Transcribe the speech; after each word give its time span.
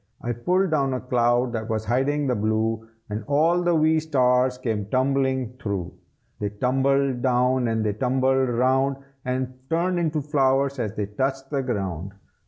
I 0.19 0.31
pulled 0.31 0.71
down 0.71 0.95
a 0.95 0.99
cloud 0.99 1.53
that 1.53 1.69
was 1.69 1.85
hiding 1.85 2.25
the 2.25 2.33
blue, 2.33 2.89
And 3.11 3.23
all 3.27 3.61
the 3.61 3.75
wee 3.75 3.99
stars 3.99 4.57
came 4.57 4.87
tumbling 4.87 5.53
through. 5.61 5.93
They 6.39 6.49
tumbled 6.49 7.21
down 7.21 7.67
and 7.67 7.85
they 7.85 7.93
tumbled 7.93 8.49
round, 8.49 8.95
And 9.25 9.53
turned 9.69 9.99
into 9.99 10.19
flowers 10.23 10.79
as 10.79 10.95
they 10.95 11.05
touched 11.05 11.51
the 11.51 11.61
ground. 11.61 12.13